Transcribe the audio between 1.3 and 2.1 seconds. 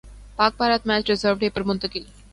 day پر منتقل